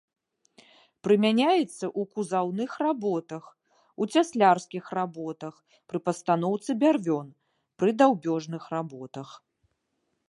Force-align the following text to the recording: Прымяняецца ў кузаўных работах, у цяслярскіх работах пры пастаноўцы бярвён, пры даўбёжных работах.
Прымяняецца 1.07 1.57
ў 1.65 2.01
кузаўных 2.15 2.71
работах, 2.85 3.43
у 4.05 4.09
цяслярскіх 4.15 4.83
работах 4.99 5.53
пры 5.93 5.99
пастаноўцы 6.07 6.69
бярвён, 6.85 7.27
пры 7.83 7.89
даўбёжных 8.01 8.63
работах. 8.77 9.29